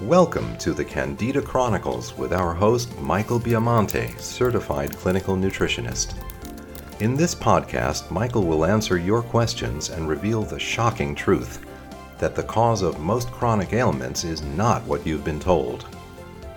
[0.00, 6.14] Welcome to the Candida Chronicles with our host, Michael Biamonte, certified clinical nutritionist.
[7.00, 11.64] In this podcast, Michael will answer your questions and reveal the shocking truth
[12.18, 15.86] that the cause of most chronic ailments is not what you've been told.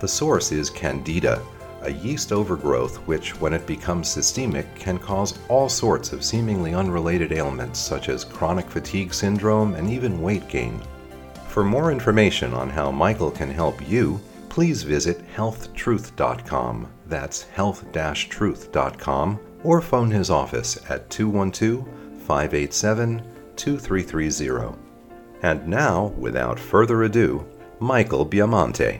[0.01, 1.39] The source is Candida,
[1.83, 7.31] a yeast overgrowth which, when it becomes systemic, can cause all sorts of seemingly unrelated
[7.31, 10.81] ailments such as chronic fatigue syndrome and even weight gain.
[11.57, 16.87] For more information on how Michael can help you, please visit healthtruth.com.
[17.07, 21.83] That's health truth.com or phone his office at 212
[22.27, 23.23] 587
[23.55, 24.77] 2330.
[25.41, 27.43] And now, without further ado,
[27.79, 28.99] Michael Biamonte.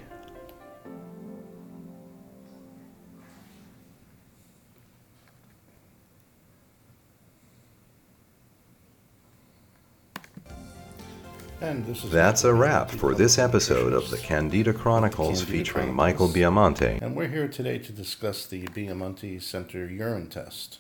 [11.67, 15.97] That's a wrap for this episode of the Candida Chronicles Candida featuring Chronicles.
[15.97, 17.02] Michael Biamonte.
[17.02, 20.80] And we're here today to discuss the Biamonte Center urine test.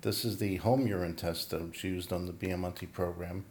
[0.00, 3.44] This is the home urine test that's used on the Biamonte program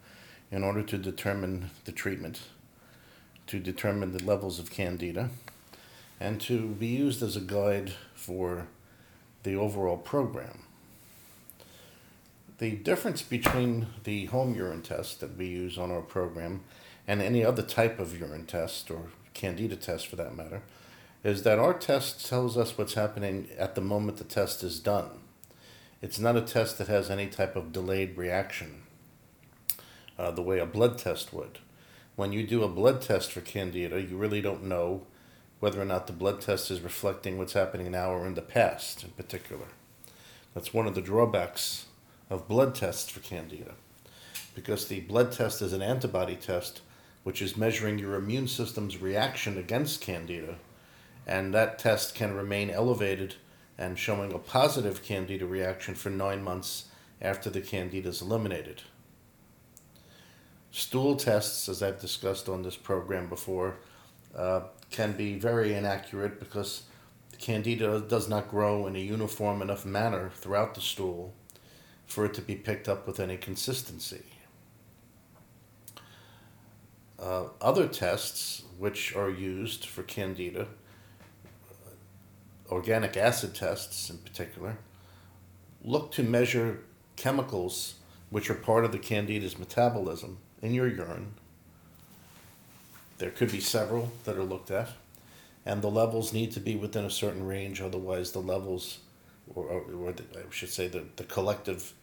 [0.50, 2.40] in order to determine the treatment,
[3.46, 5.28] to determine the levels of candida,
[6.18, 8.68] and to be used as a guide for
[9.42, 10.60] the overall program.
[12.58, 16.64] The difference between the home urine test that we use on our program
[17.06, 20.62] and any other type of urine test or candida test for that matter
[21.22, 25.08] is that our test tells us what's happening at the moment the test is done.
[26.02, 28.82] It's not a test that has any type of delayed reaction
[30.18, 31.60] uh, the way a blood test would.
[32.16, 35.06] When you do a blood test for candida, you really don't know
[35.60, 39.04] whether or not the blood test is reflecting what's happening now or in the past
[39.04, 39.66] in particular.
[40.54, 41.84] That's one of the drawbacks
[42.30, 43.74] of blood tests for candida.
[44.54, 46.80] Because the blood test is an antibody test
[47.24, 50.56] which is measuring your immune system's reaction against candida
[51.26, 53.34] and that test can remain elevated
[53.76, 56.86] and showing a positive candida reaction for nine months
[57.20, 58.82] after the candida is eliminated.
[60.70, 63.76] Stool tests as i've discussed on this program before
[64.34, 64.60] uh,
[64.90, 66.84] can be very inaccurate because
[67.38, 71.34] candida does not grow in a uniform enough manner throughout the stool
[72.08, 74.24] for it to be picked up with any consistency.
[77.18, 80.62] Uh, other tests which are used for candida,
[81.70, 84.78] uh, organic acid tests in particular,
[85.84, 86.80] look to measure
[87.16, 87.96] chemicals
[88.30, 91.34] which are part of the candida's metabolism in your urine.
[93.18, 94.90] There could be several that are looked at,
[95.66, 99.00] and the levels need to be within a certain range, otherwise, the levels,
[99.54, 101.94] or, or, or the, I should say, the, the collective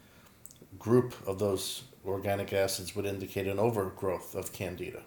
[0.78, 5.02] group of those organic acids would indicate an overgrowth of candida.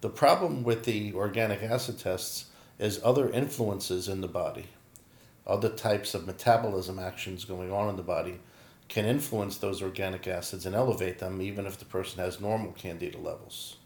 [0.00, 2.46] The problem with the organic acid tests
[2.78, 4.66] is other influences in the body,
[5.46, 8.40] other types of metabolism actions going on in the body
[8.88, 13.18] can influence those organic acids and elevate them even if the person has normal candida
[13.18, 13.76] levels.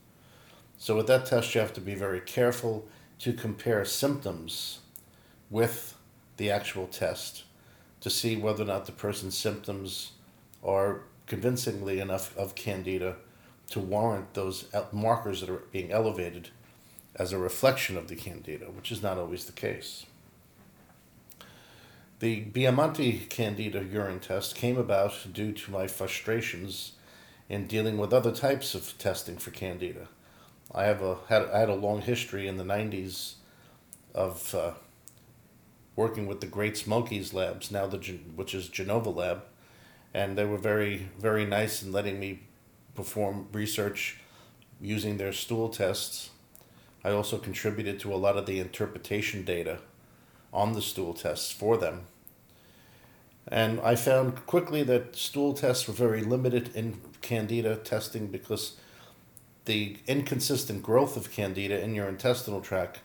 [0.78, 2.86] So with that test you have to be very careful
[3.20, 4.80] to compare symptoms
[5.48, 5.96] with
[6.36, 7.44] the actual test
[8.00, 10.12] to see whether or not the person's symptoms
[10.64, 13.14] are convincingly enough of candida
[13.68, 16.48] to warrant those markers that are being elevated
[17.14, 20.06] as a reflection of the candida, which is not always the case.
[22.18, 26.92] The Biamonte candida urine test came about due to my frustrations
[27.48, 30.08] in dealing with other types of testing for candida.
[30.74, 33.34] I have a had I had a long history in the '90s
[34.16, 34.72] of uh,
[35.94, 37.98] working with the Great Smokies labs, now the
[38.34, 39.44] which is Genova Lab,
[40.12, 42.40] and they were very very nice in letting me
[42.94, 44.18] perform research
[44.80, 46.30] using their stool tests.
[47.04, 49.78] I also contributed to a lot of the interpretation data
[50.52, 52.06] on the stool tests for them.
[53.48, 58.76] And I found quickly that stool tests were very limited in candida testing because
[59.64, 63.00] the inconsistent growth of candida in your intestinal tract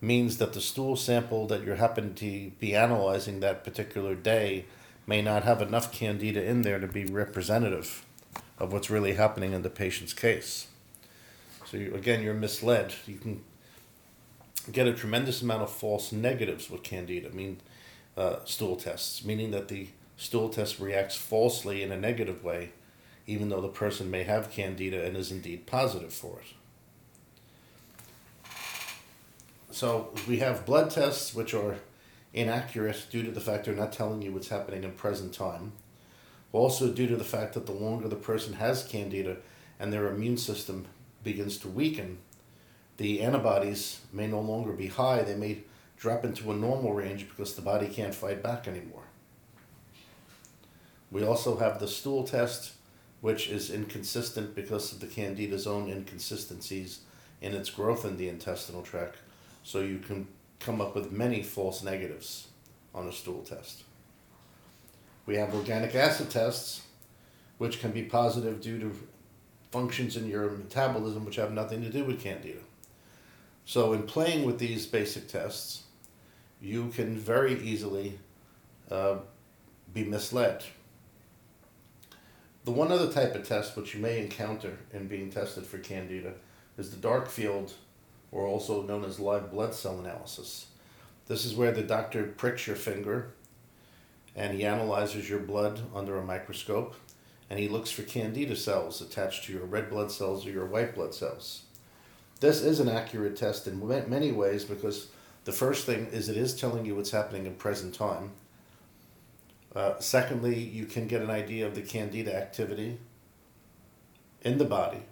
[0.00, 4.64] means that the stool sample that you happen to be analyzing that particular day
[5.06, 8.04] may not have enough candida in there to be representative
[8.58, 10.68] of what's really happening in the patient's case.
[11.64, 12.94] So you, again, you're misled.
[13.06, 13.42] You can
[14.70, 17.58] get a tremendous amount of false negatives with candida, mean
[18.16, 22.72] uh, stool tests, meaning that the stool test reacts falsely in a negative way,
[23.26, 26.54] even though the person may have candida and is indeed positive for it.
[29.70, 31.76] So we have blood tests which are
[32.32, 35.72] inaccurate due to the fact they're not telling you what's happening in present time.
[36.52, 39.36] Also, due to the fact that the longer the person has candida
[39.78, 40.86] and their immune system
[41.22, 42.18] begins to weaken,
[42.96, 45.58] the antibodies may no longer be high, they may
[45.96, 49.04] drop into a normal range because the body can't fight back anymore.
[51.10, 52.72] We also have the stool test,
[53.20, 57.00] which is inconsistent because of the candida's own inconsistencies
[57.40, 59.16] in its growth in the intestinal tract.
[59.62, 60.26] So you can
[60.60, 62.48] come up with many false negatives
[62.94, 63.82] on a stool test.
[65.26, 66.82] We have organic acid tests,
[67.58, 68.94] which can be positive due to
[69.70, 72.58] functions in your metabolism which have nothing to do with candida.
[73.64, 75.84] So, in playing with these basic tests,
[76.60, 78.18] you can very easily
[78.90, 79.18] uh,
[79.94, 80.64] be misled.
[82.64, 86.34] The one other type of test which you may encounter in being tested for candida
[86.76, 87.72] is the dark field,
[88.32, 90.66] or also known as live blood cell analysis.
[91.26, 93.32] This is where the doctor pricks your finger
[94.34, 96.94] and he analyzes your blood under a microscope
[97.48, 100.94] and he looks for candida cells attached to your red blood cells or your white
[100.94, 101.64] blood cells.
[102.38, 105.08] This is an accurate test in many ways because
[105.44, 108.30] the first thing is it is telling you what's happening in present time.
[109.74, 112.98] Uh, secondly, you can get an idea of the candida activity
[114.42, 115.02] in the body.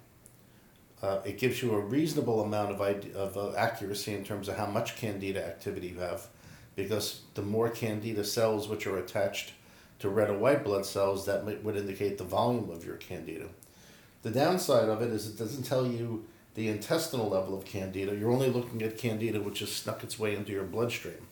[1.01, 4.57] Uh, it gives you a reasonable amount of, idea, of uh, accuracy in terms of
[4.57, 6.27] how much candida activity you have
[6.75, 9.53] because the more candida cells which are attached
[9.99, 13.49] to red or white blood cells, that would indicate the volume of your candida.
[14.21, 16.25] The downside of it is it doesn't tell you
[16.55, 18.15] the intestinal level of candida.
[18.15, 21.27] You're only looking at candida which has snuck its way into your bloodstream.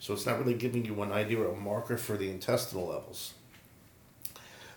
[0.00, 3.34] So it's not really giving you an idea or a marker for the intestinal levels.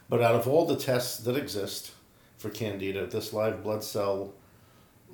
[0.10, 1.92] But out of all the tests that exist
[2.38, 4.34] for candida, this live blood cell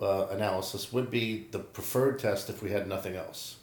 [0.02, 3.58] uh, analysis would be the preferred test if we had nothing else.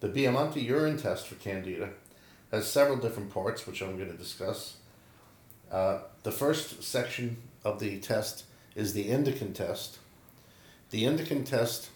[0.00, 1.90] The Biamonte urine test for Candida
[2.52, 4.76] has several different parts, which I'm going to discuss.
[5.72, 8.44] Uh, the first section of the test
[8.74, 9.98] is the Indican test.
[10.90, 11.88] The Indican test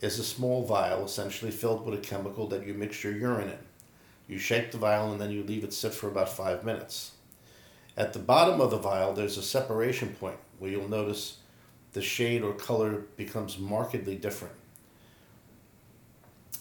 [0.00, 3.58] is a small vial essentially filled with a chemical that you mix your urine in.
[4.28, 7.12] You shake the vial and then you leave it sit for about five minutes.
[7.98, 11.36] At the bottom of the vial, there's a separation point where you'll notice
[11.92, 14.54] the shade or color becomes markedly different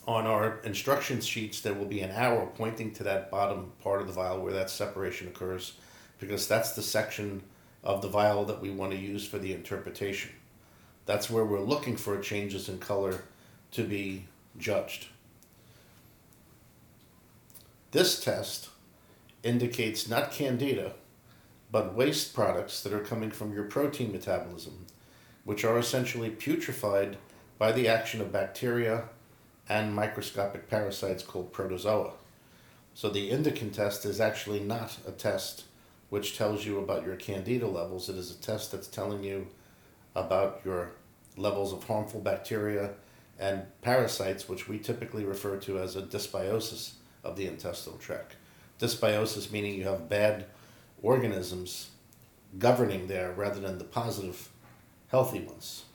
[0.07, 4.07] on our instruction sheets, there will be an arrow pointing to that bottom part of
[4.07, 5.73] the vial where that separation occurs,
[6.17, 7.43] because that's the section
[7.83, 10.31] of the vial that we want to use for the interpretation.
[11.05, 13.23] That's where we're looking for changes in color
[13.71, 14.25] to be
[14.57, 15.07] judged.
[17.91, 18.69] This test
[19.43, 20.93] indicates not candida,
[21.71, 24.85] but waste products that are coming from your protein metabolism,
[25.43, 27.15] which are essentially putrefied
[27.57, 29.03] by the action of bacteria
[29.69, 32.13] and microscopic parasites called protozoa.
[32.93, 35.65] So the Indican test is actually not a test
[36.09, 38.09] which tells you about your candida levels.
[38.09, 39.47] It is a test that's telling you
[40.15, 40.91] about your
[41.35, 42.91] levels of harmful bacteria
[43.39, 46.93] and parasites, which we typically refer to as a dysbiosis
[47.23, 48.35] of the intestinal tract.
[48.79, 50.45] Dysbiosis meaning you have bad
[51.01, 51.89] organisms
[52.57, 54.49] governing there rather than the positive,
[55.09, 55.85] healthy ones.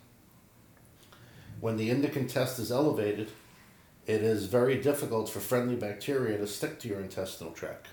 [1.60, 3.30] When the Indican test is elevated,
[4.06, 7.88] it is very difficult for friendly bacteria to stick to your intestinal tract.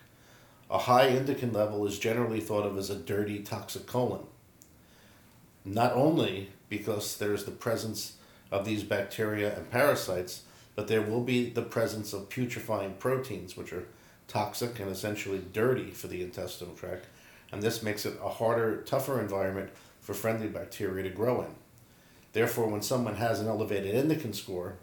[0.72, 4.22] A high indican level is generally thought of as a dirty, toxic colon.
[5.66, 8.14] Not only because there's the presence
[8.52, 10.44] of these bacteria and parasites,
[10.76, 13.86] but there will be the presence of putrefying proteins, which are
[14.30, 17.08] toxic and essentially dirty for the intestinal tract.
[17.52, 21.56] And this makes it a harder, tougher environment for friendly bacteria to grow in.
[22.32, 24.76] Therefore, when someone has an elevated indican score,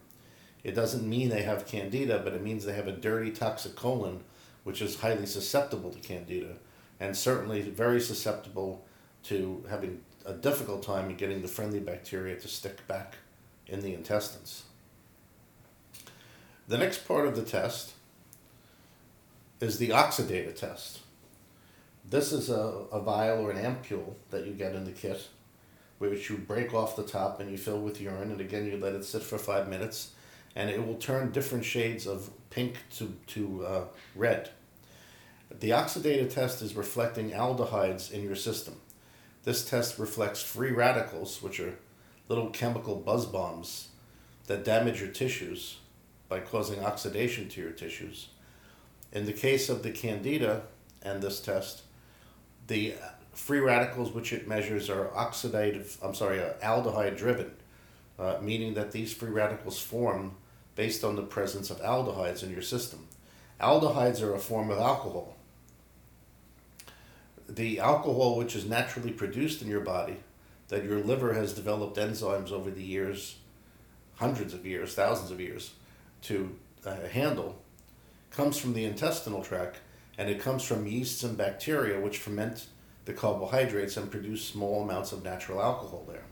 [0.64, 4.24] it doesn't mean they have candida, but it means they have a dirty toxic colon,
[4.64, 6.56] which is highly susceptible to candida,
[6.98, 8.84] and certainly very susceptible
[9.22, 13.14] to having a difficult time in getting the friendly bacteria to stick back
[13.68, 14.64] in the intestines.
[16.66, 17.92] The next part of the test
[19.60, 21.00] is the oxidative test.
[22.08, 25.28] This is a, a vial or an ampule that you get in the kit,
[25.98, 28.94] which you break off the top and you fill with urine, and again you let
[28.94, 30.12] it sit for five minutes
[30.54, 33.84] and it will turn different shades of pink to, to uh,
[34.14, 34.50] red.
[35.60, 38.76] The oxidative test is reflecting aldehydes in your system.
[39.44, 41.74] This test reflects free radicals, which are
[42.28, 43.88] little chemical buzz bombs
[44.46, 45.78] that damage your tissues
[46.28, 48.28] by causing oxidation to your tissues.
[49.12, 50.62] In the case of the candida
[51.02, 51.82] and this test,
[52.66, 52.94] the
[53.32, 57.52] free radicals which it measures are oxidative, I'm sorry, uh, aldehyde driven,
[58.18, 60.32] uh, meaning that these free radicals form
[60.74, 63.06] based on the presence of aldehydes in your system.
[63.60, 65.36] Aldehydes are a form of alcohol.
[67.48, 70.16] The alcohol which is naturally produced in your body
[70.68, 73.36] that your liver has developed enzymes over the years,
[74.16, 75.72] hundreds of years, thousands of years,
[76.22, 77.56] to uh, handle,
[78.36, 79.78] comes from the intestinal tract,
[80.18, 82.66] and it comes from yeasts and bacteria which ferment
[83.06, 86.24] the carbohydrates and produce small amounts of natural alcohol there.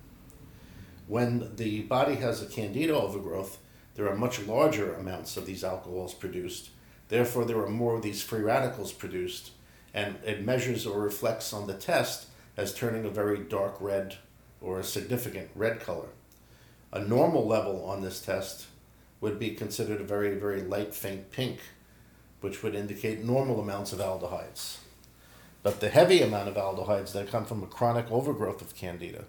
[1.06, 3.58] When the body has a candida overgrowth,
[3.94, 6.70] there are much larger amounts of these alcohols produced.
[7.08, 9.52] Therefore, there are more of these free radicals produced,
[9.94, 14.16] and it measures or reflects on the test as turning a very dark red
[14.60, 16.08] or a significant red color.
[16.92, 18.66] A normal level on this test
[19.20, 21.60] would be considered a very, very light, faint pink,
[22.44, 24.76] which would indicate normal amounts of aldehydes.
[25.62, 29.24] But the heavy amount of aldehydes that come from a chronic overgrowth of candida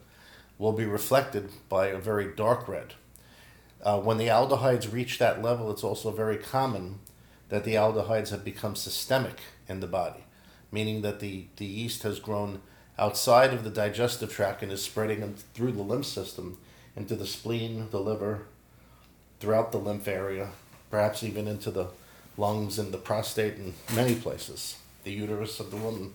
[0.58, 2.96] will be reflected by a very dark red.
[3.82, 7.00] Uh, when the aldehydes reach that level, it's also very common
[7.48, 10.26] that the aldehydes have become systemic in the body,
[10.70, 12.62] meaning that the, the yeast has grown
[13.00, 16.58] outside of the digestive tract and is spreading through the lymph system
[16.98, 18.42] into the spleen, the liver,
[19.40, 20.50] throughout the lymph area,
[20.92, 21.88] perhaps even into the
[22.38, 26.14] lungs and the prostate and many places, the uterus of the woman.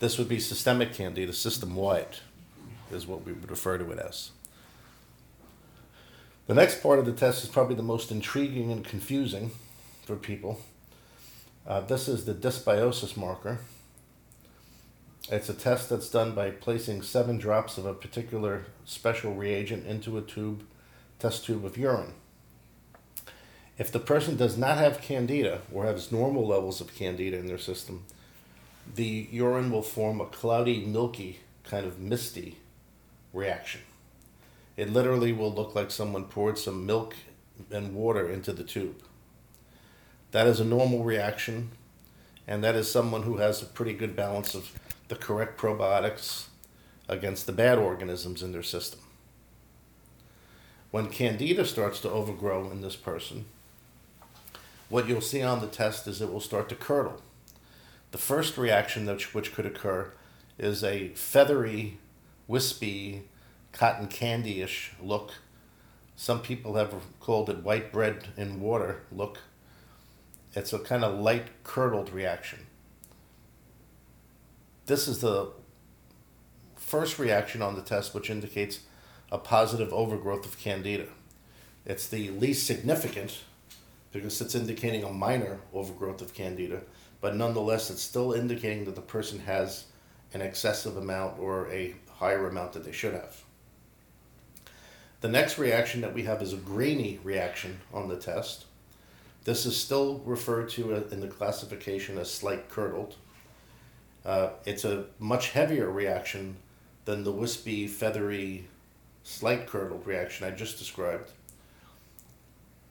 [0.00, 2.18] This would be systemic candida, system wide,
[2.90, 4.30] is what we would refer to it as.
[6.46, 9.50] The next part of the test is probably the most intriguing and confusing
[10.06, 10.60] for people.
[11.66, 13.58] Uh, this is the dysbiosis marker.
[15.30, 20.16] It's a test that's done by placing seven drops of a particular special reagent into
[20.16, 20.62] a tube,
[21.18, 22.14] test tube of urine.
[23.78, 27.58] If the person does not have candida or has normal levels of candida in their
[27.58, 28.04] system,
[28.92, 32.58] the urine will form a cloudy, milky, kind of misty
[33.32, 33.82] reaction.
[34.76, 37.14] It literally will look like someone poured some milk
[37.70, 39.00] and water into the tube.
[40.32, 41.70] That is a normal reaction,
[42.48, 44.72] and that is someone who has a pretty good balance of
[45.06, 46.46] the correct probiotics
[47.08, 49.00] against the bad organisms in their system.
[50.90, 53.46] When candida starts to overgrow in this person,
[54.88, 57.20] what you'll see on the test is it will start to curdle.
[58.10, 60.12] The first reaction which, which could occur
[60.58, 61.98] is a feathery,
[62.46, 63.24] wispy,
[63.72, 65.32] cotton candy-ish look.
[66.16, 69.38] Some people have called it white bread in water look.
[70.54, 72.66] It's a kind of light curdled reaction.
[74.86, 75.50] This is the
[76.76, 78.80] first reaction on the test which indicates
[79.30, 81.08] a positive overgrowth of candida.
[81.84, 83.42] It's the least significant
[84.12, 86.82] because it's indicating a minor overgrowth of candida,
[87.20, 89.86] but nonetheless it's still indicating that the person has
[90.32, 93.42] an excessive amount or a higher amount that they should have.
[95.20, 98.66] The next reaction that we have is a grainy reaction on the test.
[99.44, 103.16] This is still referred to in the classification as slight curdled.
[104.24, 106.56] Uh, it's a much heavier reaction
[107.04, 108.66] than the wispy, feathery,
[109.22, 111.30] slight curdled reaction I just described.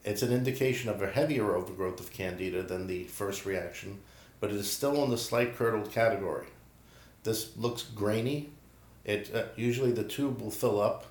[0.08, 4.00] It's an indication of a heavier overgrowth of candida than the first reaction,
[4.40, 6.48] but it is still in the slight curdled category.
[7.24, 8.52] This looks grainy.
[9.04, 11.08] It uh, usually the tube will fill up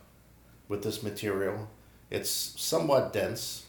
[0.67, 1.69] with this material.
[2.09, 3.67] It's somewhat dense,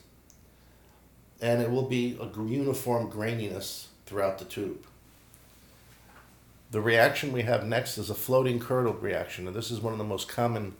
[1.41, 4.85] and it will be a uniform graininess throughout the tube.
[6.71, 9.99] The reaction we have next is a floating curdled reaction, and this is one of
[9.99, 10.75] the most common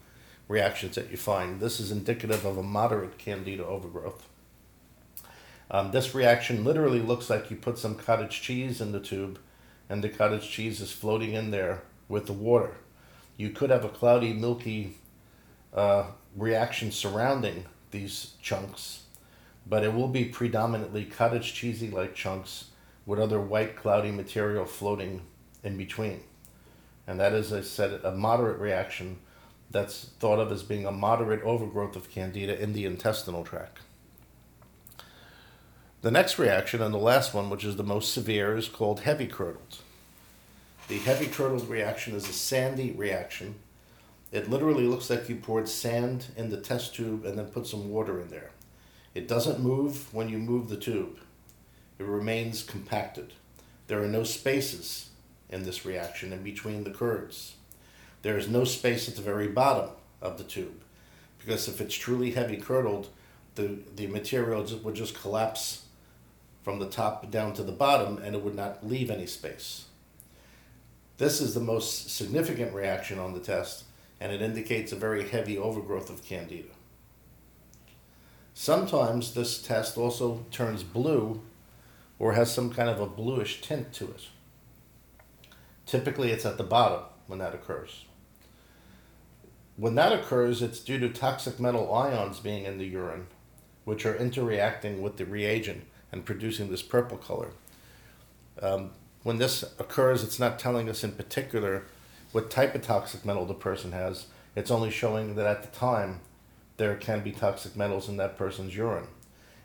[0.48, 1.60] reactions that you find.
[1.60, 4.26] This is indicative of a moderate candida overgrowth.
[5.70, 9.40] Um, this reaction literally looks like you put some cottage cheese in the tube,
[9.90, 12.78] and the cottage cheese is floating in there with the water.
[13.36, 14.96] You could have a cloudy, milky
[15.74, 16.06] uh,
[16.36, 19.04] reaction surrounding these chunks,
[19.66, 22.72] but it will be predominantly cottage cheesy like chunks
[23.06, 25.22] with other white, cloudy material floating
[25.64, 26.22] in between.
[27.06, 29.20] And that is, I said, a moderate reaction
[29.70, 33.80] that's thought of as being a moderate overgrowth of candida in the intestinal tract.
[36.08, 39.28] The next reaction, and the last one, which is the most severe, is called heavy
[39.28, 39.80] curdled.
[40.88, 43.56] The heavy curdled reaction is a sandy reaction.
[44.32, 47.90] It literally looks like you poured sand in the test tube and then put some
[47.90, 48.52] water in there.
[49.16, 51.18] It doesn't move when you move the tube.
[52.00, 53.34] It remains compacted.
[53.88, 55.10] There are no spaces
[55.50, 57.56] in this reaction in between the curds.
[58.22, 59.90] There is no space at the very bottom
[60.22, 60.80] of the tube
[61.38, 63.10] because if it's truly heavy curdled,
[63.56, 65.84] the, the material would just collapse
[66.68, 69.86] from the top down to the bottom and it would not leave any space.
[71.18, 73.86] This is the most significant reaction on the test
[74.20, 76.68] and it indicates a very heavy overgrowth of candida.
[78.54, 81.40] Sometimes this test also turns blue
[82.20, 84.28] or has some kind of a bluish tint to it.
[85.86, 88.04] Typically, it's at the bottom when that occurs.
[89.78, 93.28] When that occurs, it's due to toxic metal ions being in the urine,
[93.86, 95.86] which are interreacting with the reagent
[96.18, 97.52] and producing this purple color.
[98.60, 98.90] Um,
[99.22, 101.84] when this occurs, it's not telling us in particular
[102.32, 104.26] what type of toxic metal the person has.
[104.56, 106.22] It's only showing that at the time
[106.78, 109.08] there can be toxic metals in that person's urine.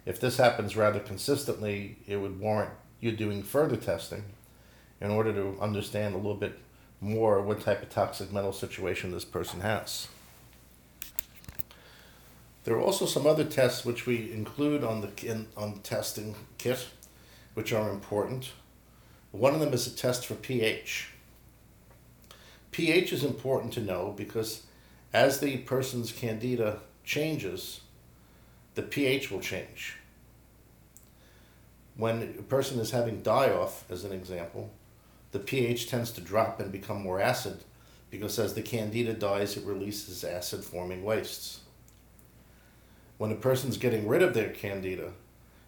[0.05, 4.25] If this happens rather consistently, it would warrant you doing further testing
[5.01, 6.59] in order to understand a little bit
[7.01, 10.07] more what type of toxic metal situation this person has.
[12.65, 16.37] There are also some other tests which we include on the in, on the testing
[16.59, 16.87] kit,
[17.55, 18.53] which are important.
[19.33, 21.09] One of them is a test for pH.
[22.71, 24.63] pH is important to know because
[25.13, 27.81] as the person's candida changes,
[28.75, 29.97] the pH will change.
[31.97, 34.71] When a person is having die off, as an example,
[35.33, 37.65] the pH tends to drop and become more acid
[38.11, 41.62] because as the candida dies, it releases acid forming wastes.
[43.23, 45.13] When a person's getting rid of their candida,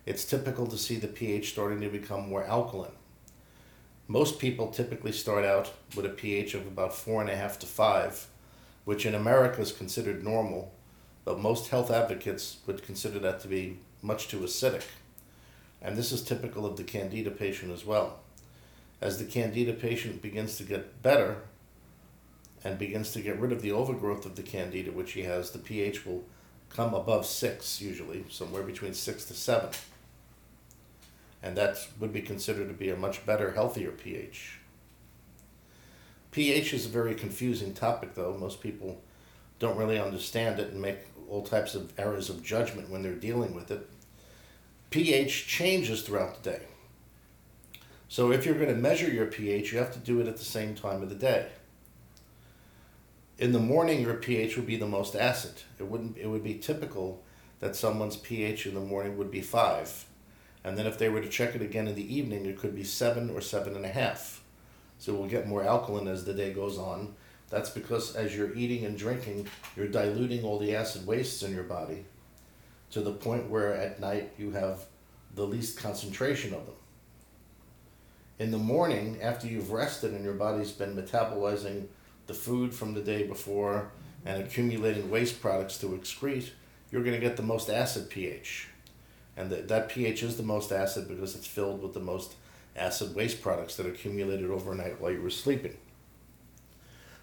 [0.06, 2.96] it's typical to see the pH starting to become more alkaline.
[4.08, 7.66] Most people typically start out with a pH of about four and a half to
[7.66, 8.26] five,
[8.84, 10.74] which in America is considered normal,
[11.24, 14.86] but most health advocates would consider that to be much too acidic.
[15.80, 18.18] And this is typical of the candida patient as well.
[19.00, 21.42] As the candida patient begins to get better
[22.64, 25.60] and begins to get rid of the overgrowth of the candida, which he has, the
[25.60, 26.24] pH will
[26.70, 29.70] come above six, usually, somewhere between six to seven
[31.44, 34.60] and that would be considered to be a much better, healthier pH.
[36.30, 38.34] pH is a very confusing topic, though.
[38.40, 39.02] Most people
[39.58, 43.54] don't really understand it and make all types of errors of judgment when they're dealing
[43.54, 43.86] with it.
[44.88, 46.62] pH changes throughout the day.
[48.08, 50.44] So if you're going to measure your pH, you have to do it at the
[50.44, 51.48] same time of the day.
[53.38, 55.62] In the morning, your pH would be the most acid.
[55.78, 56.16] It wouldn't.
[56.16, 57.22] It would be typical
[57.60, 60.06] that someone's pH in the morning would be five
[60.64, 62.84] and then if they were to check it again in the evening, it could be
[62.84, 64.42] seven or seven and a half.
[64.98, 67.14] So we'll get more alkaline as the day goes on.
[67.50, 71.64] That's because as you're eating and drinking, you're diluting all the acid wastes in your
[71.64, 72.06] body
[72.92, 74.86] to the point where at night you have
[75.34, 76.76] the least concentration of them.
[78.38, 81.86] In the morning, after you've rested and your body's been metabolizing
[82.26, 83.90] the food from the day before
[84.24, 86.50] and accumulating waste products to excrete,
[86.90, 88.68] you're going to get the most acid pH
[89.36, 92.34] and that that pH is the most acid because it's filled with the most
[92.76, 95.76] acid waste products that accumulated overnight while you were sleeping.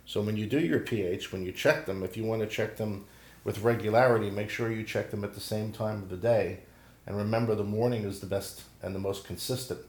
[0.06, 2.78] So when you do your pH, when you check them, if you want to check
[2.78, 3.06] them
[3.44, 6.60] with regularity, make sure you check them at the same time of the day.
[7.06, 9.80] And remember, the morning is the best and the most consistent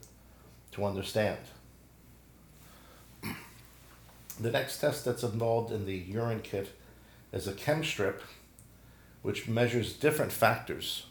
[0.73, 1.39] to understand.
[4.41, 6.71] The next test that's involved in the urine kit
[7.33, 8.23] is a chem strip,
[9.23, 11.07] which measures different factors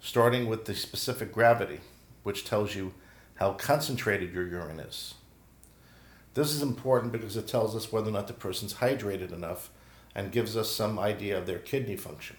[0.00, 1.80] starting with the specific gravity,
[2.22, 2.94] which tells you
[3.36, 5.14] how concentrated your urine is.
[6.34, 9.70] This is important because it tells us whether or not the person's hydrated enough
[10.14, 12.36] and gives us some idea of their kidney function.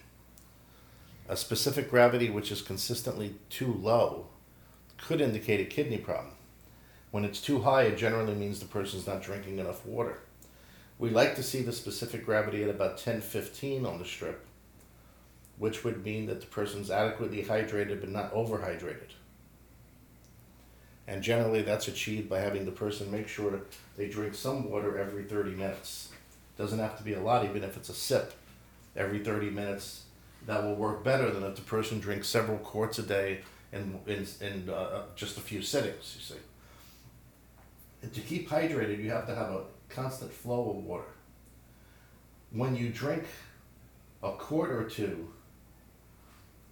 [1.28, 4.26] A specific gravity which is consistently too low
[4.96, 6.34] could indicate a kidney problem.
[7.10, 10.18] When it's too high, it generally means the person's not drinking enough water.
[10.98, 14.46] We like to see the specific gravity at about 1015 on the strip
[15.60, 19.12] which would mean that the person's adequately hydrated but not overhydrated.
[21.06, 23.60] And generally, that's achieved by having the person make sure
[23.98, 26.12] they drink some water every 30 minutes.
[26.56, 28.32] Doesn't have to be a lot, even if it's a sip
[28.96, 30.04] every 30 minutes.
[30.46, 34.26] That will work better than if the person drinks several quarts a day in, in,
[34.40, 36.40] in uh, just a few sittings, you see.
[38.02, 41.04] To keep hydrated, you have to have a constant flow of water.
[42.50, 43.24] When you drink
[44.22, 45.28] a quart or two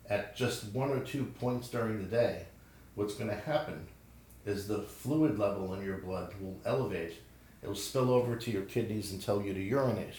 [0.08, 2.46] at just one or two points during the day,
[2.94, 3.86] what's going to happen
[4.46, 7.14] is the fluid level in your blood will elevate.
[7.62, 10.14] It will spill over to your kidneys and tell you to urinate.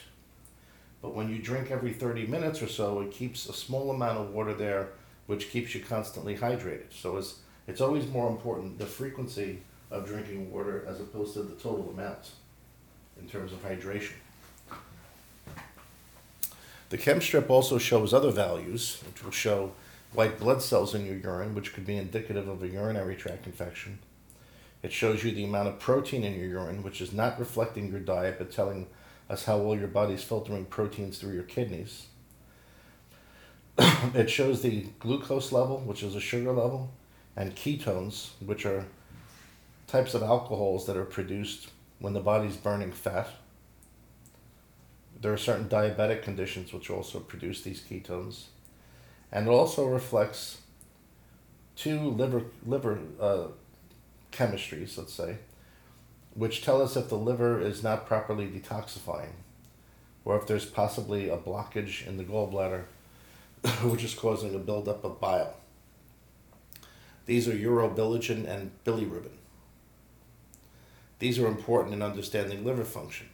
[1.02, 4.32] But when you drink every 30 minutes or so, it keeps a small amount of
[4.32, 4.90] water there,
[5.26, 6.92] which keeps you constantly hydrated.
[6.92, 9.60] So it's, it's always more important the frequency
[9.92, 12.32] of drinking water as opposed to the total amount
[13.20, 14.14] in terms of hydration.
[16.90, 19.74] The chem strip also shows other values, which will show
[20.14, 24.00] white blood cells in your urine, which could be indicative of a urinary tract infection.
[24.82, 28.00] It shows you the amount of protein in your urine, which is not reflecting your
[28.00, 28.88] diet, but telling
[29.30, 32.08] us how well your body's filtering proteins through your kidneys.
[34.16, 36.92] it shows the glucose level, which is a sugar level,
[37.36, 38.86] and ketones, which are
[39.90, 43.30] types of alcohols that are produced when the body's burning fat
[45.22, 48.46] there are certain diabetic conditions which also produce these ketones.
[49.32, 50.62] And it also reflects
[51.76, 53.48] two liver, liver uh,
[54.32, 55.38] chemistries, let's say,
[56.34, 59.34] which tell us if the liver is not properly detoxifying
[60.24, 62.84] or if there's possibly a blockage in the gallbladder
[63.84, 65.56] which is causing a buildup of bile.
[67.26, 69.39] These are urobilinogen and bilirubin.
[71.20, 73.28] These are important in understanding liver function.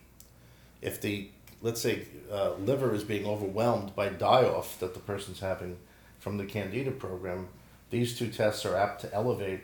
[0.82, 1.30] If the,
[1.62, 5.78] let's say, uh, liver is being overwhelmed by die-off that the person's having
[6.20, 7.48] from the Candida program,
[7.92, 9.62] these two tests are apt to elevate,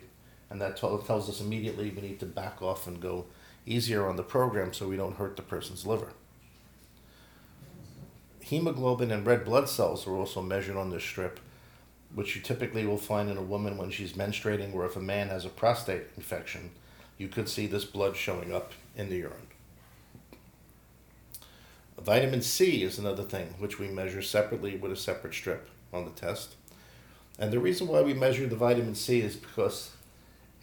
[0.50, 3.26] and that t- tells us immediately we need to back off and go
[3.66, 6.14] easier on the program so we don't hurt the person's liver.
[8.42, 11.40] Hemoglobin and red blood cells are also measured on this strip,
[12.14, 15.30] which you typically will find in a woman when she's menstruating, or if a man
[15.30, 16.72] has a prostate infection,
[17.22, 19.48] you could see this blood showing up in the urine.
[22.00, 26.12] Vitamin C is another thing which we measure separately with a separate strip on the
[26.12, 26.56] test.
[27.38, 29.92] And the reason why we measure the vitamin C is because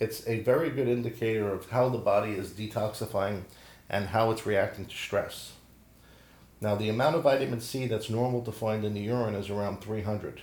[0.01, 3.43] it's a very good indicator of how the body is detoxifying
[3.89, 5.53] and how it's reacting to stress.
[6.61, 9.81] Now, the amount of vitamin C that's normal to find in the urine is around
[9.81, 10.43] 300.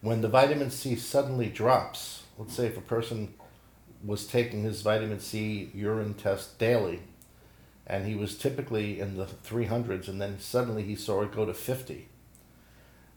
[0.00, 3.32] When the vitamin C suddenly drops, let's say if a person
[4.04, 7.00] was taking his vitamin C urine test daily,
[7.86, 11.54] and he was typically in the 300s, and then suddenly he saw it go to
[11.54, 12.08] 50.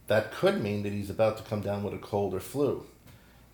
[0.08, 2.86] That could mean that he's about to come down with a cold or flu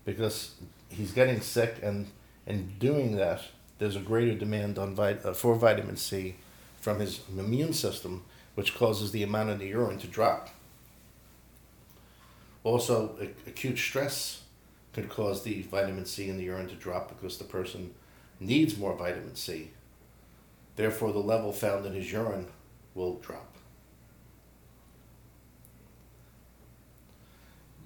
[0.06, 0.56] because
[0.90, 2.08] he's getting sick, and
[2.46, 3.42] in doing that,
[3.80, 6.36] there's a greater demand on vit- uh, for vitamin C
[6.80, 10.50] from his immune system, which causes the amount in the urine to drop.
[12.64, 14.42] Also, acute stress
[14.96, 17.94] could cause the vitamin C in the urine to drop because the person
[18.40, 19.72] needs more vitamin C.
[20.78, 22.48] Therefore, the level found in his urine
[22.94, 23.58] will drop.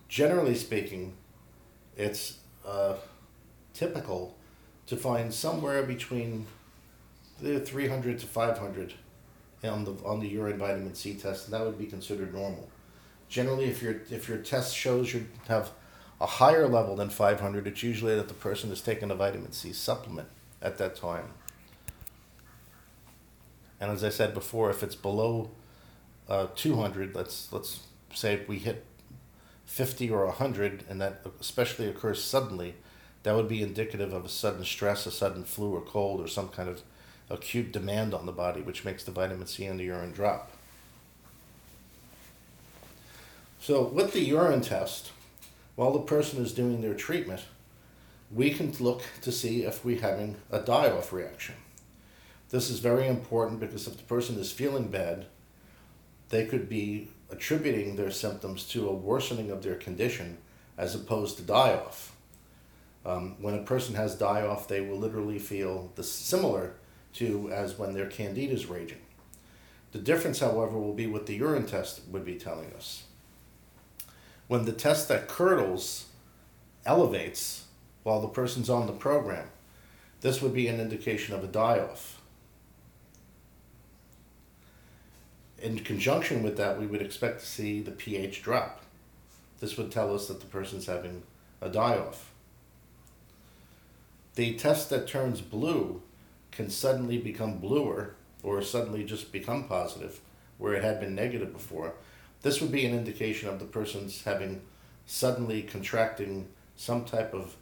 [0.08, 1.14] Generally speaking,
[1.98, 2.94] it's uh,
[3.74, 4.36] typical
[4.86, 6.46] to find somewhere between
[7.42, 8.94] the 300 to 500
[9.64, 12.70] on the on the urine vitamin C test, and that would be considered normal.
[13.30, 15.72] Generally, if your if your test shows you have
[16.22, 19.72] a higher level than 500, it's usually that the person has taken a vitamin C
[19.72, 20.28] supplement
[20.62, 21.30] at that time.
[23.80, 25.52] And as I said before, if it's below
[26.28, 28.86] uh, 200, let's let's say we hit
[29.66, 32.76] 50 or 100, and that especially occurs suddenly,
[33.24, 36.50] that would be indicative of a sudden stress, a sudden flu or cold, or some
[36.50, 36.82] kind of
[37.30, 40.52] acute demand on the body, which makes the vitamin C in the urine drop.
[43.62, 45.12] So, with the urine test,
[45.80, 47.42] while the person is doing their treatment,
[48.30, 51.56] we can look to see if we're having a die off reaction.
[52.50, 55.28] This is very important because if the person is feeling bad,
[56.28, 60.40] they could be attributing their symptoms to a worsening of their condition
[60.78, 62.14] as opposed to die off.
[63.06, 66.74] Um, when a person has die off, they will literally feel the similar
[67.14, 69.00] to as when their candida is raging.
[69.94, 73.04] The difference, however, will be what the urine test would be telling us
[74.50, 76.08] when the test that curdles
[76.84, 77.66] elevates
[78.02, 79.48] while the person's on the program,
[80.22, 82.20] this would be an indication of a die-off.
[85.60, 88.82] In conjunction with that, we would expect to see the pH drop.
[89.60, 91.22] This would tell us that the person's having
[91.62, 92.32] a die-off.
[94.34, 96.02] The test that turns blue
[96.52, 100.22] can suddenly become bluer or suddenly just become positive
[100.58, 101.94] where it had been negative before
[102.42, 104.62] this would be an indication of the person's having
[105.06, 107.56] suddenly contracting some type of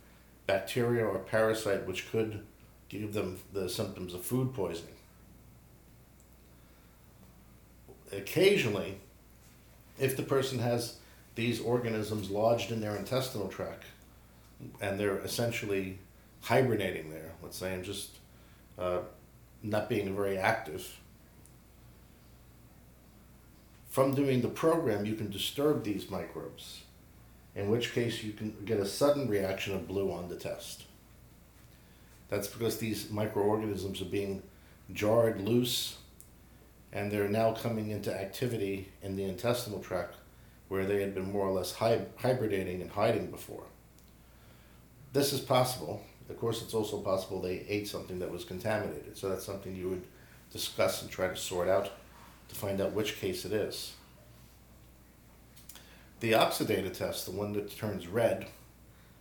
[0.45, 2.43] bacteria or parasite which could
[2.89, 4.93] give them the symptoms of food poisoning.
[8.11, 8.99] Occasionally,
[9.99, 10.97] if the person has
[11.35, 13.83] these organisms lodged in their intestinal tract
[14.79, 15.99] and they're essentially
[16.41, 18.11] hibernating there, let's say, and just
[18.79, 18.99] uh,
[19.63, 20.99] not being very active,
[23.97, 26.83] from doing the program, you can disturb these microbes,
[27.55, 30.83] in which case you can get a sudden reaction of blue on the test.
[32.29, 34.43] That's because these microorganisms are being
[34.93, 35.97] jarred loose
[36.93, 40.13] and they're now coming into activity in the intestinal tract
[40.67, 43.63] where they had been more or less hibernating and hiding before.
[45.11, 46.03] This is possible.
[46.29, 49.89] Of course, it's also possible they ate something that was contaminated, so that's something you
[49.89, 50.03] would
[50.51, 51.93] discuss and try to sort out
[52.49, 53.93] to find out which case it is.
[56.19, 58.47] The oxidative test, the one that turns red,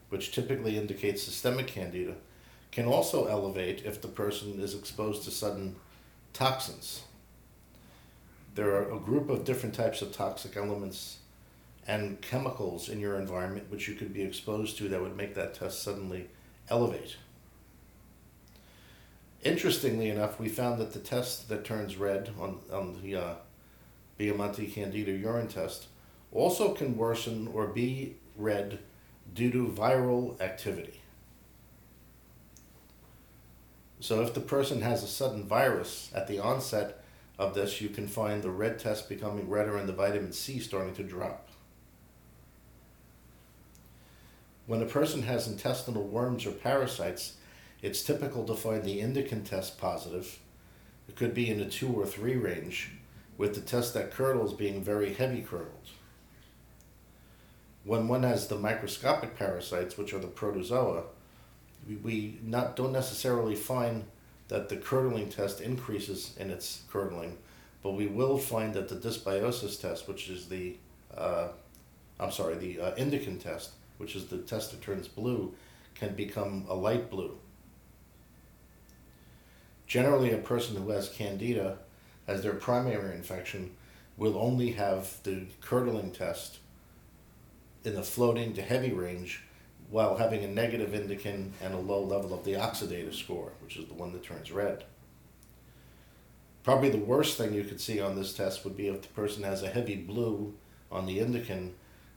[0.08, 2.14] which typically indicates systemic candida,
[2.72, 5.76] can also elevate if the person is exposed to sudden
[6.32, 7.02] toxins.
[8.54, 11.18] there are a group of different types of toxic elements
[11.86, 15.54] and chemicals in your environment which you could be exposed to that would make that
[15.54, 16.28] test suddenly
[16.68, 17.16] elevate.
[19.46, 23.34] Interestingly enough, we found that the test that turns red on, on the uh,
[24.18, 25.86] Biamonte Candida urine test
[26.32, 28.80] also can worsen or be red
[29.32, 31.00] due to viral activity.
[34.00, 37.04] So, if the person has a sudden virus at the onset
[37.38, 40.94] of this, you can find the red test becoming redder and the vitamin C starting
[40.96, 41.50] to drop.
[44.66, 47.36] When a person has intestinal worms or parasites,
[47.82, 50.38] it's typical to find the indican test positive.
[51.08, 52.92] It could be in the 2 or 3 range,
[53.38, 55.90] with the test that curdles being very heavy curdled.
[57.84, 61.04] When one has the microscopic parasites, which are the protozoa,
[62.02, 64.04] we, not don't necessarily find
[64.48, 67.38] that the curdling test increases in its curdling,
[67.82, 70.76] but we will find that the dysbiosis test, which is the,
[71.16, 71.48] uh,
[72.18, 75.54] I'm sorry, the uh, indican test, which is the test that turns blue,
[75.94, 77.38] can become a light blue.
[79.86, 81.78] Generally, a person who has candida
[82.26, 83.76] as their primary infection
[84.16, 86.58] will only have the curdling test
[87.84, 89.42] in the floating to heavy range
[89.90, 93.86] while having a negative indican and a low level of the oxidative score, which is
[93.86, 94.84] the one that turns red.
[96.64, 99.44] Probably the worst thing you could see on this test would be if the person
[99.44, 100.54] has a heavy blue
[100.90, 101.72] on the indican,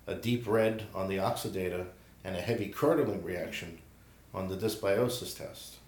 [0.07, 1.85] a deep red on the oxidator,
[2.23, 3.77] and a heavy curdling reaction
[4.33, 5.78] on the dysbiosis test.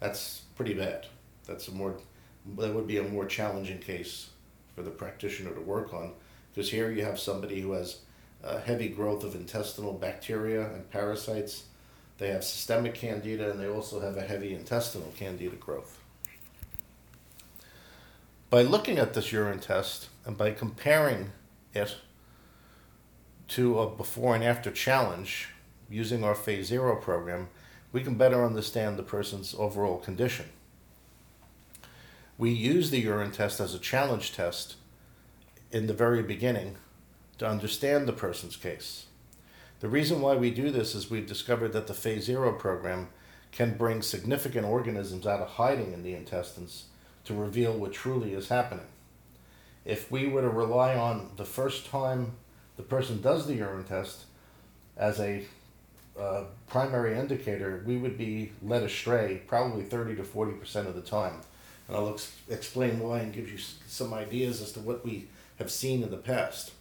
[0.00, 1.06] That's pretty bad.
[1.46, 1.96] That's a more
[2.56, 4.30] that would be a more challenging case
[4.74, 6.12] for the practitioner to work on
[6.54, 7.98] because here you have somebody who has
[8.42, 11.64] a heavy growth of intestinal bacteria and parasites.
[12.18, 16.00] They have systemic candida and they also have a heavy intestinal candida growth.
[18.50, 21.32] By looking at this urine test and by comparing
[21.74, 21.96] it
[23.48, 25.48] to a before and after challenge
[25.90, 27.48] using our phase zero program,
[27.92, 30.46] we can better understand the person's overall condition.
[32.36, 34.76] We use the urine test as a challenge test
[35.72, 36.76] in the very beginning
[37.38, 39.06] to understand the person's case.
[39.80, 43.08] The reason why we do this is we've discovered that the phase zero program
[43.52, 46.86] can bring significant organisms out of hiding in the intestines
[47.24, 48.86] to reveal what truly is happening.
[49.84, 52.32] If we were to rely on the first time
[52.78, 54.24] the person does the urine test
[54.96, 55.44] as a
[56.18, 61.40] uh, primary indicator, we would be led astray probably 30 to 40% of the time.
[61.86, 65.28] And I'll ex- explain why and give you some ideas as to what we
[65.58, 66.72] have seen in the past.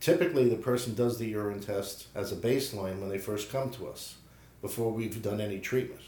[0.00, 3.88] Typically, the person does the urine test as a baseline when they first come to
[3.88, 4.16] us
[4.62, 6.02] before we've done any treatment.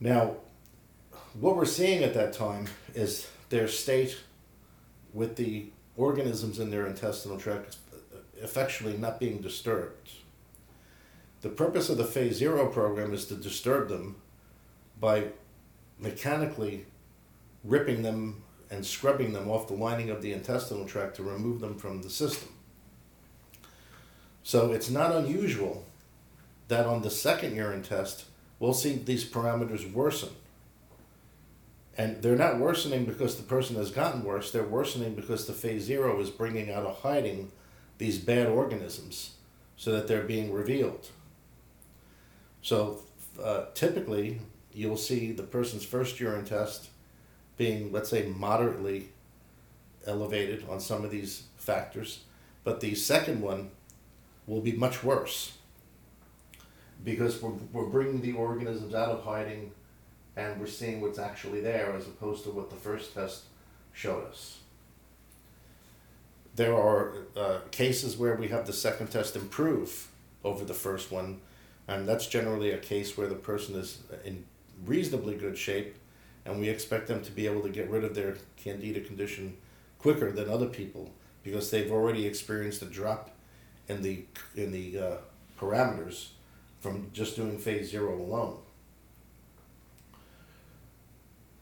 [0.00, 0.36] Now,
[1.38, 4.18] what we're seeing at that time is their state
[5.12, 7.76] with the organisms in their intestinal tract
[8.42, 10.10] effectually not being disturbed.
[11.42, 14.16] The purpose of the phase zero program is to disturb them
[15.00, 15.28] by
[15.98, 16.86] mechanically
[17.64, 21.76] ripping them and scrubbing them off the lining of the intestinal tract to remove them
[21.76, 22.48] from the system.
[24.42, 25.84] So it's not unusual
[26.68, 28.24] that on the second urine test,
[28.58, 30.30] we'll see these parameters worsen.
[31.98, 35.82] And they're not worsening because the person has gotten worse, they're worsening because the phase
[35.82, 37.52] zero is bringing out a hiding
[38.02, 39.34] these bad organisms
[39.76, 41.08] so that they're being revealed.
[42.60, 42.98] So
[43.40, 44.40] uh, typically,
[44.74, 46.88] you'll see the person's first urine test
[47.56, 49.10] being, let's say, moderately
[50.04, 52.24] elevated on some of these factors,
[52.64, 53.70] but the second one
[54.48, 55.56] will be much worse
[57.04, 59.70] because we're, we're bringing the organisms out of hiding
[60.34, 63.44] and we're seeing what's actually there as opposed to what the first test
[63.92, 64.58] showed us.
[66.54, 70.08] There are uh, cases where we have the second test improve
[70.44, 71.40] over the first one,
[71.88, 74.44] and that's generally a case where the person is in
[74.84, 75.96] reasonably good shape,
[76.44, 79.56] and we expect them to be able to get rid of their candida condition
[79.98, 81.10] quicker than other people
[81.42, 83.30] because they've already experienced a drop
[83.88, 85.16] in the in the uh,
[85.58, 86.28] parameters
[86.80, 88.58] from just doing phase zero alone.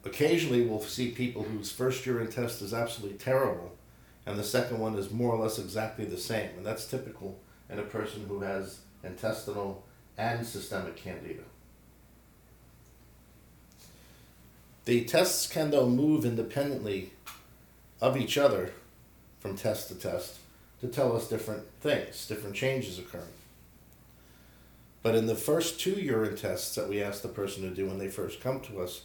[0.04, 3.76] Occasionally, we'll see people whose first urine test is absolutely terrible,
[4.30, 7.38] and the second one is more or less exactly the same, and that's typical
[7.68, 9.84] in a person who has intestinal
[10.16, 11.42] and systemic candida.
[14.84, 17.12] The tests can, though, move independently
[18.00, 18.72] of each other
[19.38, 20.38] from test to test
[20.80, 23.26] to tell us different things, different changes occurring.
[25.02, 27.98] But in the first two urine tests that we ask the person to do when
[27.98, 29.02] they first come to us,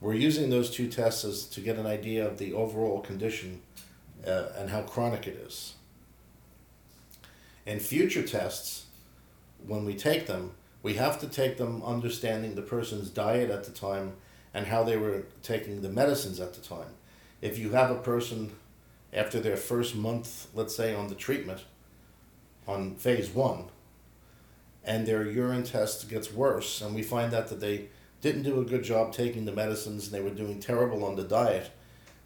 [0.00, 3.62] We're using those two tests as, to get an idea of the overall condition
[4.26, 5.74] uh, and how chronic it is.
[7.66, 8.86] In future tests,
[9.66, 10.52] when we take them,
[10.82, 14.14] we have to take them understanding the person's diet at the time
[14.54, 16.94] and how they were taking the medicines at the time.
[17.42, 18.52] If you have a person
[19.12, 21.64] after their first month, let's say, on the treatment,
[22.66, 23.66] on phase one,
[24.84, 27.88] and their urine test gets worse, and we find out that they
[28.20, 31.24] didn't do a good job taking the medicines and they were doing terrible on the
[31.24, 31.70] diet,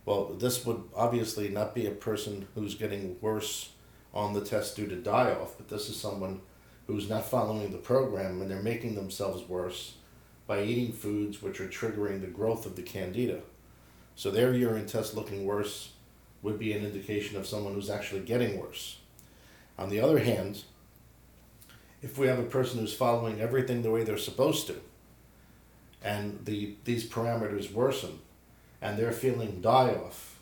[0.04, 3.70] well, this would obviously not be a person who's getting worse
[4.12, 6.40] on the test due to die off, but this is someone
[6.86, 9.94] who's not following the program and they're making themselves worse
[10.46, 13.40] by eating foods which are triggering the growth of the candida.
[14.16, 15.92] So their urine test looking worse
[16.42, 18.98] would be an indication of someone who's actually getting worse.
[19.78, 20.64] On the other hand,
[22.02, 24.80] if we have a person who's following everything the way they're supposed to,
[26.02, 28.18] and the these parameters worsen,
[28.82, 30.38] and they're feeling die off,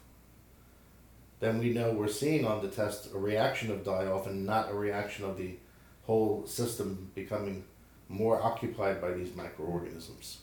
[1.40, 4.70] then we know we're seeing on the test a reaction of die off and not
[4.70, 5.56] a reaction of the
[6.04, 7.62] whole system becoming
[8.08, 10.38] more occupied by these microorganisms.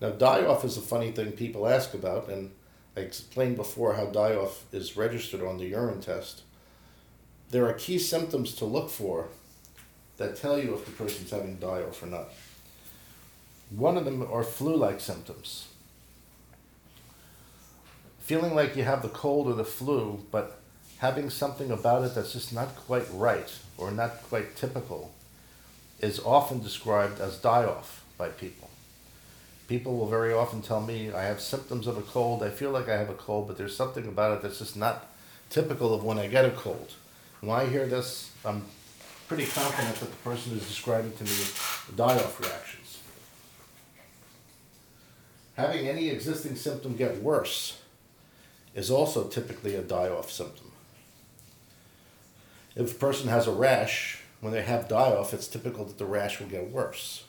[0.00, 2.50] Now, die off is a funny thing people ask about, and
[2.96, 6.42] I explained before how die off is registered on the urine test.
[7.50, 9.28] There are key symptoms to look for
[10.16, 12.28] that tell you if the person's having die off or not.
[13.70, 15.68] One of them are flu like symptoms.
[18.20, 20.60] Feeling like you have the cold or the flu, but
[20.98, 25.12] having something about it that's just not quite right or not quite typical
[26.00, 28.70] is often described as die off by people.
[29.68, 32.88] People will very often tell me, I have symptoms of a cold, I feel like
[32.88, 35.06] I have a cold, but there's something about it that's just not
[35.50, 36.94] typical of when I get a cold.
[37.40, 38.64] When I hear this, I'm
[39.28, 41.30] pretty confident that the person is describing to me
[41.88, 42.77] a die off reactions.
[45.58, 47.80] Having any existing symptom get worse
[48.76, 50.70] is also typically a die off symptom.
[52.76, 56.06] If a person has a rash, when they have die off, it's typical that the
[56.06, 57.24] rash will get worse.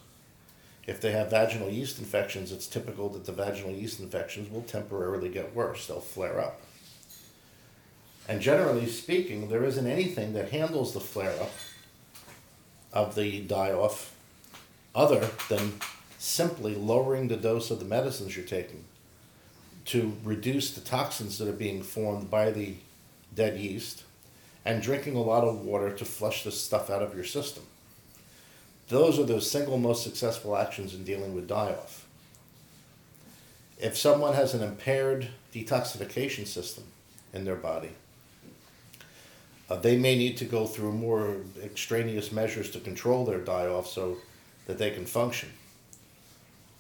[0.86, 5.30] If they have vaginal yeast infections, it's typical that the vaginal yeast infections will temporarily
[5.30, 5.88] get worse.
[5.88, 6.62] They'll flare up.
[8.28, 11.52] And generally speaking, there isn't anything that handles the flare up
[12.94, 14.14] of the die off
[14.94, 15.74] other than
[16.20, 18.84] simply lowering the dose of the medicines you're taking
[19.86, 22.76] to reduce the toxins that are being formed by the
[23.34, 24.04] dead yeast
[24.66, 27.64] and drinking a lot of water to flush this stuff out of your system.
[28.90, 32.06] Those are the single most successful actions in dealing with die off.
[33.80, 36.84] If someone has an impaired detoxification system
[37.34, 37.92] in their body,
[39.70, 43.88] uh, they may need to go through more extraneous measures to control their die off
[43.88, 44.18] so
[44.66, 45.50] that they can function.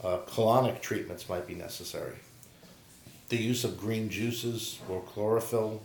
[0.03, 2.15] Uh, colonic treatments might be necessary.
[3.29, 5.81] The use of green juices or chlorophyll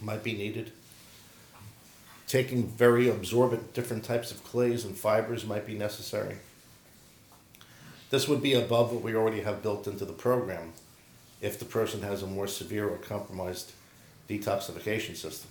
[0.00, 0.72] might be needed.
[2.26, 6.36] Taking very absorbent different types of clays and fibers might be necessary.
[8.10, 10.72] This would be above what we already have built into the program
[11.40, 13.72] if the person has a more severe or compromised
[14.28, 15.50] detoxification system.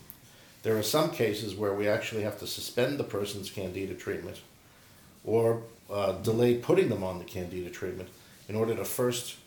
[0.64, 4.40] There are some cases where we actually have to suspend the person's candida treatment
[5.24, 8.10] or uh, delay putting them on the candida treatment
[8.48, 9.38] in order to first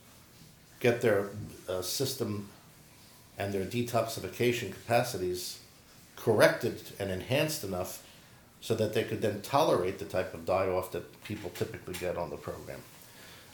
[0.81, 1.31] get their
[1.69, 2.49] uh, system
[3.37, 5.61] and their detoxification capacities
[6.17, 8.05] corrected and enhanced enough
[8.61, 12.17] so that they could then tolerate the type of die off that people typically get
[12.17, 12.81] on the program.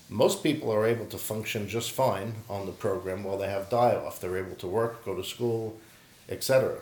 [0.09, 3.95] Most people are able to function just fine on the program while they have die
[3.95, 4.21] off.
[4.21, 5.79] They're able to work, go to school,
[6.29, 6.77] etc.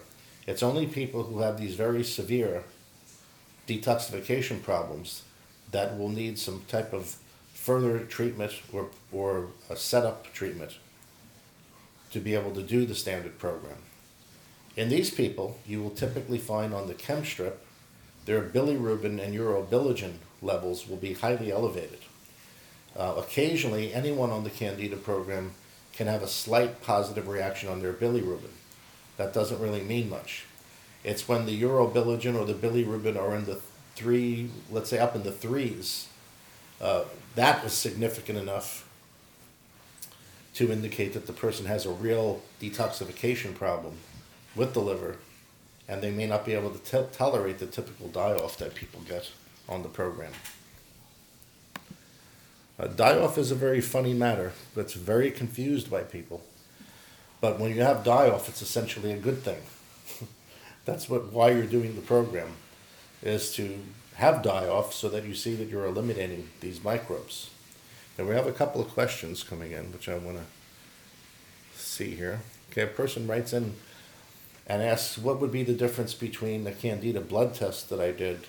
[0.46, 2.64] It's only people who have these very severe
[3.66, 5.22] detoxification problems
[5.72, 7.16] that will need some type of
[7.52, 10.78] further treatment or, or a setup treatment
[12.10, 13.78] to be able to do the standard program.
[14.76, 17.64] In these people, you will typically find on the chem strip,
[18.24, 21.98] their bilirubin and urobilinogen levels will be highly elevated.
[22.96, 25.52] Uh, occasionally, anyone on the Candida program
[25.92, 28.50] can have a slight positive reaction on their bilirubin.
[29.16, 30.44] That doesn't really mean much.
[31.04, 33.60] It's when the urobilinogen or the bilirubin are in the
[33.94, 36.08] three, let's say up in the threes,
[36.80, 38.88] uh, that is significant enough
[40.54, 43.94] to indicate that the person has a real detoxification problem
[44.54, 45.16] with the liver,
[45.88, 49.00] and they may not be able to t- tolerate the typical die off that people
[49.08, 49.30] get
[49.68, 50.32] on the program.
[52.78, 56.42] Uh, die off is a very funny matter that's very confused by people.
[57.40, 59.62] But when you have die off, it's essentially a good thing.
[60.84, 62.48] that's what why you're doing the program,
[63.22, 63.78] is to
[64.16, 67.50] have die off so that you see that you're eliminating these microbes.
[68.18, 70.44] And we have a couple of questions coming in, which I want to
[71.80, 72.40] see here.
[72.70, 73.74] Okay, a person writes in
[74.66, 78.46] and asks, what would be the difference between the Candida blood test that I did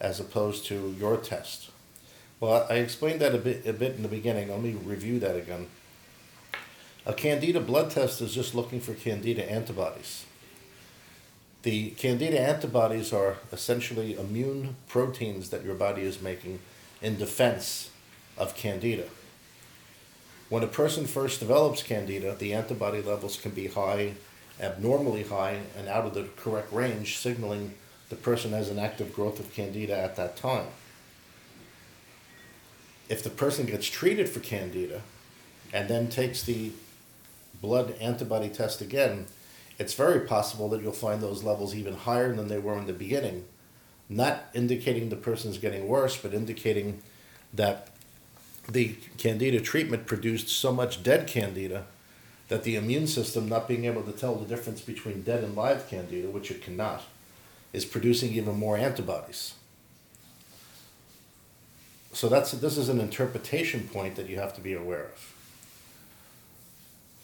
[0.00, 1.70] as opposed to your test?
[2.38, 4.48] Well, I explained that a bit, a bit in the beginning.
[4.48, 5.66] Let me review that again.
[7.04, 10.24] A Candida blood test is just looking for Candida antibodies.
[11.62, 16.60] The Candida antibodies are essentially immune proteins that your body is making
[17.02, 17.90] in defense
[18.38, 19.08] of Candida.
[20.48, 24.14] When a person first develops Candida, the antibody levels can be high,
[24.58, 27.74] abnormally high, and out of the correct range, signaling
[28.08, 30.66] the person has an active growth of Candida at that time.
[33.10, 35.02] If the person gets treated for Candida
[35.72, 36.72] and then takes the
[37.60, 39.26] blood antibody test again,
[39.80, 42.92] it's very possible that you'll find those levels even higher than they were in the
[42.92, 43.46] beginning,
[44.10, 47.00] not indicating the person's getting worse, but indicating
[47.54, 47.88] that
[48.68, 51.86] the candida treatment produced so much dead candida
[52.48, 55.88] that the immune system, not being able to tell the difference between dead and live
[55.88, 57.04] candida, which it cannot,
[57.72, 59.54] is producing even more antibodies.
[62.12, 65.34] So that's this is an interpretation point that you have to be aware of.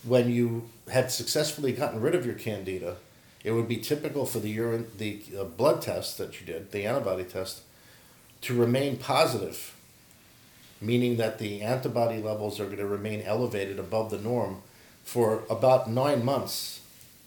[0.07, 2.97] When you had successfully gotten rid of your candida,
[3.45, 6.87] it would be typical for the urine, the uh, blood test that you did, the
[6.87, 7.63] antibody test,
[8.43, 9.77] to remain positive
[10.81, 14.63] meaning that the antibody levels are going to remain elevated above the norm
[15.05, 16.81] for about nine months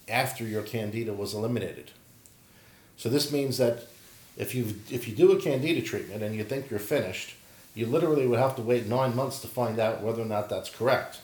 [0.07, 1.91] after your candida was eliminated.
[2.97, 3.87] So this means that
[4.37, 7.35] if you if you do a candida treatment and you think you're finished,
[7.73, 10.69] you literally would have to wait nine months to find out whether or not that's
[10.69, 11.19] correct.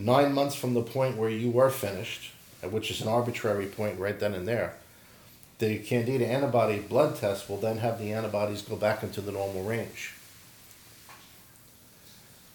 [0.00, 2.30] Nine months from the point where you were finished,
[2.62, 4.76] which is an arbitrary point right then and there,
[5.58, 9.64] the candida antibody blood test will then have the antibodies go back into the normal
[9.64, 10.14] range.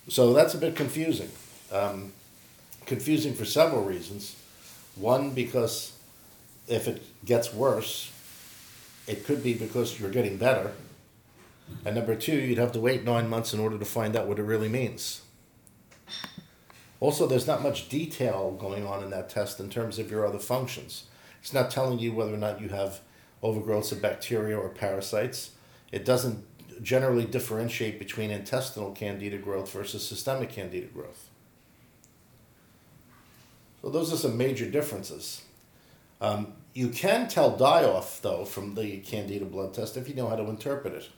[0.08, 1.30] So that's a bit confusing.
[1.70, 2.14] Um,
[2.86, 4.38] confusing for several reasons.
[4.96, 5.98] One, because
[6.70, 8.10] if it gets worse,
[9.06, 10.72] it could be because you're getting better.
[11.84, 14.40] And number two, you'd have to wait nine months in order to find out what
[14.40, 15.23] it really means.
[17.04, 20.40] Also, there's not much detail going on in that test in terms of your other
[20.40, 21.04] functions.
[21.42, 23.02] It's not telling you whether or not you have
[23.44, 25.52] overgrowths of bacteria or parasites.
[25.92, 26.46] It doesn't
[26.82, 31.28] generally differentiate between intestinal candida growth versus systemic candida growth.
[33.82, 35.42] So those are some major differences.
[36.22, 40.30] Um, you can tell die off, though, from the candida blood test if you know
[40.30, 41.10] how to interpret it.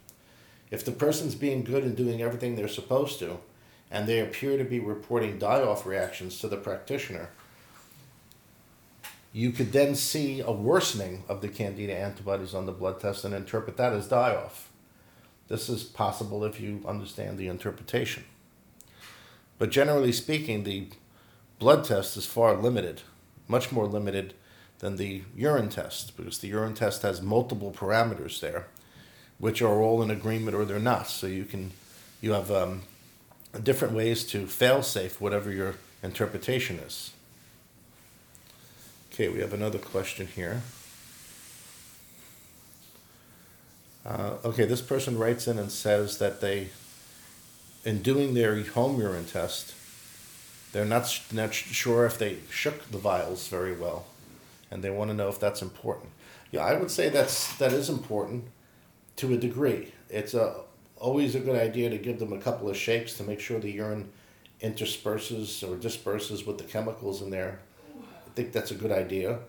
[0.72, 3.38] If the person's being good and doing everything they're supposed to,
[3.92, 7.30] and they appear to be reporting die off reactions to the practitioner,
[9.32, 13.34] you could then see a worsening of the candida antibodies on the blood test and
[13.34, 14.70] interpret that as die off.
[15.48, 18.24] This is possible if you understand the interpretation.
[19.58, 20.88] But generally speaking, the
[21.60, 23.02] blood test is far limited,
[23.48, 24.34] much more limited
[24.80, 28.68] than the urine test, because the urine test has multiple parameters there,
[29.38, 31.08] which are all in agreement or they're not.
[31.08, 31.72] So you can,
[32.22, 32.84] you have um,
[33.64, 37.12] different ways to fail safe whatever your interpretation is.
[39.12, 40.62] Okay, we have another question here.
[44.06, 46.70] Uh, okay, this person writes in and says that they,
[47.84, 49.74] in doing their home urine test,
[50.74, 54.06] they're not, not sure if they shook the vials very well,
[54.70, 56.10] and they want to know if that's important.
[56.52, 58.46] Yeah, I would say that's that is important
[59.16, 59.94] to a degree.
[60.10, 60.65] It's a
[60.98, 63.72] always a good idea to give them a couple of shakes to make sure the
[63.72, 64.10] urine
[64.62, 67.60] intersperses or disperses with the chemicals in there.
[68.00, 69.40] I think that's a good idea.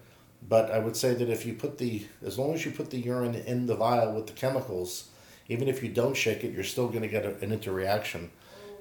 [0.49, 2.99] But I would say that if you put the, as long as you put the
[2.99, 5.09] urine in the vial with the chemicals,
[5.49, 8.31] even if you don't shake it, you're still going to get a, an interreaction.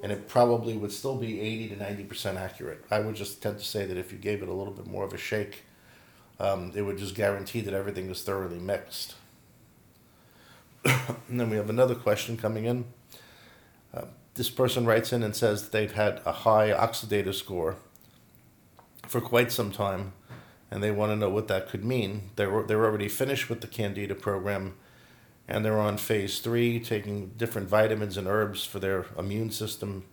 [0.03, 2.83] And it probably would still be 80 to 90% accurate.
[2.91, 5.03] I would just tend to say that if you gave it a little bit more
[5.03, 5.63] of a shake,
[6.39, 9.15] um, it would just guarantee that everything is thoroughly mixed.
[11.29, 12.85] and then we have another question coming in.
[13.93, 14.05] Uh,
[14.35, 17.77] this person writes in and says they've had a high oxidative score
[19.07, 20.13] for quite some time
[20.69, 22.29] and they want to know what that could mean.
[22.35, 24.75] They're, they're already finished with the Candida program
[25.47, 30.05] and they're on phase three, taking different vitamins and herbs for their immune system,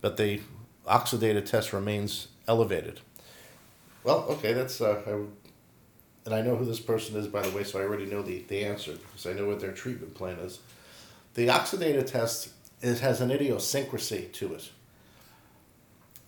[0.00, 0.40] but the
[0.86, 3.00] oxidative test remains elevated.
[4.04, 5.41] Well, okay, that's, uh, I,
[6.24, 8.44] and I know who this person is, by the way, so I already know the,
[8.48, 10.60] the answer because I know what their treatment plan is.
[11.34, 12.50] The oxidative test
[12.80, 14.70] is, has an idiosyncrasy to it.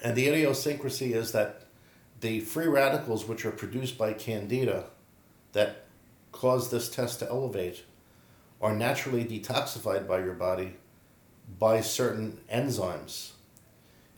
[0.03, 1.63] And the idiosyncrasy is that
[2.21, 4.87] the free radicals which are produced by candida
[5.53, 5.85] that
[6.33, 7.85] cause this test to elevate
[8.61, 10.75] are naturally detoxified by your body
[11.59, 13.33] by certain enzymes.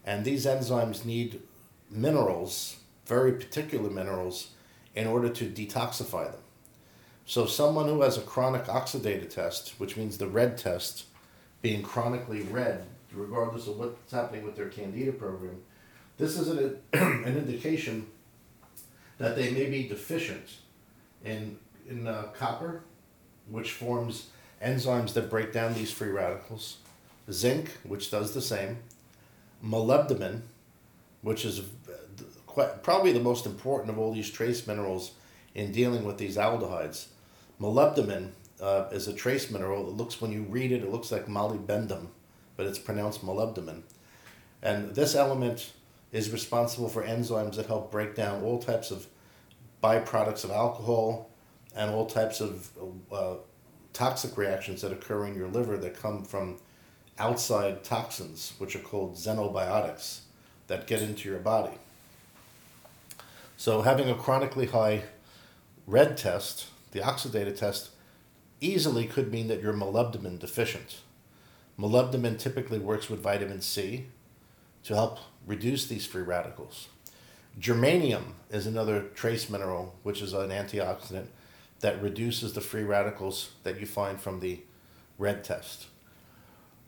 [0.05, 1.43] And these enzymes need
[1.91, 4.51] minerals, very particular minerals,
[4.97, 6.41] in order to detoxify them.
[7.27, 11.05] So, someone who has a chronic oxidative test, which means the red test
[11.61, 15.63] being chronically red, regardless of what's happening with their candida program,
[16.19, 18.07] this is an, an indication
[19.19, 20.55] that they may be deficient
[21.25, 22.83] in, in uh, copper,
[23.51, 24.29] which forms
[24.63, 26.79] enzymes that break down these free radicals,
[27.31, 28.79] zinc, which does the same,
[29.65, 30.43] molybdenum,
[31.23, 31.63] which is
[32.57, 35.11] quite, probably the most important of all these trace minerals
[35.55, 37.09] in dealing with these aldehydes.
[37.61, 38.31] Molybdenum
[38.63, 39.87] uh, is a trace mineral.
[39.87, 42.07] It looks, when you read it, it looks like molybdenum,
[42.57, 43.83] but it's pronounced molybdenum.
[44.63, 45.75] And this element
[46.13, 49.07] is responsible for enzymes that help break down all types of
[49.85, 51.29] byproducts of alcohol
[51.75, 52.71] and all types of
[53.13, 53.35] uh,
[53.93, 56.57] toxic reactions that occur in your liver that come from
[57.19, 60.21] outside toxins, which are called xenobiotics,
[60.69, 61.77] that get into your body.
[63.57, 65.05] So, having a chronically high
[65.87, 67.91] red test, the oxidative test,
[68.61, 71.01] easily could mean that you're molybdenum deficient.
[71.79, 74.07] Molybdenum typically works with vitamin C
[74.85, 76.89] to help reduce these free radicals.
[77.59, 81.27] Germanium is another trace mineral, which is an antioxidant
[81.81, 84.61] that reduces the free radicals that you find from the
[85.19, 85.87] red test.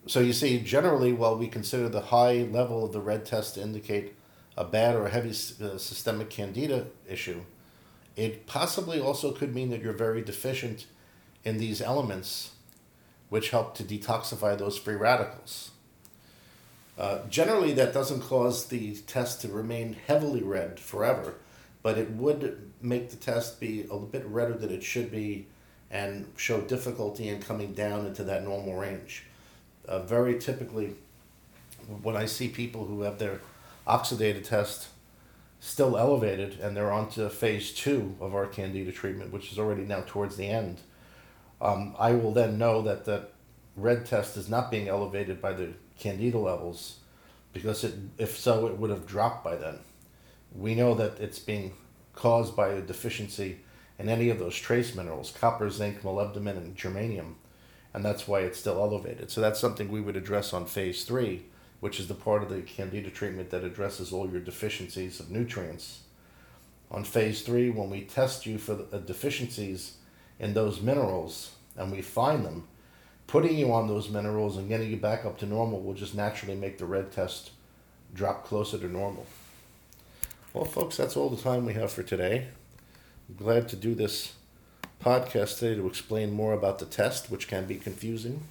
[0.06, 3.62] So you see, generally, while we consider the high level of the red test to
[3.62, 4.14] indicate
[4.59, 7.42] a bad or heavy uh, systemic candida issue,
[8.16, 10.86] it possibly also could mean that you're very deficient
[11.44, 12.50] in these elements
[13.28, 15.70] which help to detoxify those free radicals.
[16.98, 21.34] Uh, generally, that doesn't cause the test to remain heavily red forever,
[21.80, 25.46] but it would make the test be a little bit redder than it should be
[25.90, 29.24] and show difficulty in coming down into that normal range.
[29.86, 30.96] Uh, very typically,
[32.02, 33.40] when I see people who have their
[33.89, 34.89] oxidative test
[35.61, 39.84] still elevated and they're on to phase two of our candida treatment, which is already
[39.84, 40.80] now towards the end,
[41.61, 43.28] um, I will then know that the
[43.76, 46.99] red test is not being elevated by the candida levels
[47.53, 49.78] because it, if so, it would have dropped by then.
[50.55, 51.74] We know that it's being
[52.14, 53.61] caused by a deficiency
[53.99, 57.34] in any of those trace minerals copper, zinc, molybdenum, and germanium,
[57.93, 59.30] and that's why it's still elevated.
[59.30, 61.47] So that's something we would address on phase three,
[61.80, 66.00] which is the part of the candida treatment that addresses all your deficiencies of nutrients.
[66.90, 69.96] On phase three, when we test you for the uh, deficiencies
[70.38, 72.66] in those minerals and we find them,
[73.26, 76.56] putting you on those minerals and getting you back up to normal will just naturally
[76.56, 77.50] make the red test
[78.14, 79.26] drop closer to normal.
[80.54, 82.48] Well, folks, that's all the time we have for today.
[83.28, 84.32] I'm glad to do this
[85.04, 88.42] podcast today to explain more about the test, which can be confusing.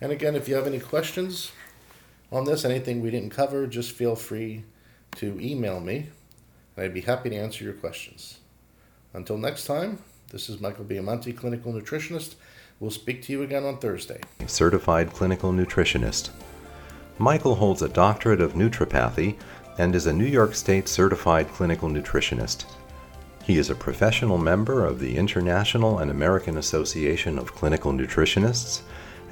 [0.00, 1.50] And again, if you have any questions
[2.32, 4.64] on this, anything we didn't cover, just feel free
[5.16, 6.08] to email me,
[6.76, 8.38] and I'd be happy to answer your questions.
[9.12, 9.98] Until next time,
[10.30, 12.34] this is Michael Biamonte, clinical nutritionist.
[12.80, 14.20] We'll speak to you again on Thursday.
[14.46, 16.30] Certified clinical nutritionist.
[17.18, 19.36] Michael holds a doctorate of naturopathy
[19.78, 22.64] and is a New York State certified clinical nutritionist.
[23.44, 28.80] He is a professional member of the International and American Association of Clinical Nutritionists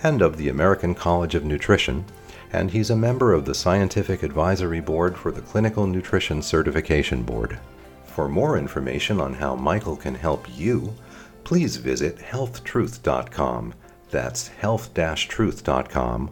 [0.02, 2.04] and of the American College of Nutrition,
[2.52, 7.58] and he's a member of the Scientific Advisory Board for the Clinical Nutrition Certification Board.
[8.04, 10.94] For more information on how Michael can help you,
[11.44, 13.74] please visit healthtruth.com.
[14.10, 16.30] That's health-truth.com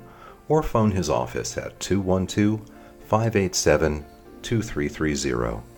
[0.49, 2.61] or phone his office at 212
[3.07, 4.05] 587
[4.43, 5.70] 2330.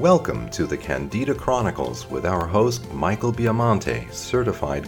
[0.00, 4.84] Welcome to the Candida Chronicles with our host Michael Biamonte, certified